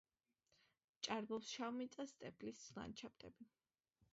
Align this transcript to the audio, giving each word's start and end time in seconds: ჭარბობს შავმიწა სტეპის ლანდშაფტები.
ჭარბობს 1.07 1.51
შავმიწა 1.57 2.07
სტეპის 2.13 2.65
ლანდშაფტები. 2.79 3.51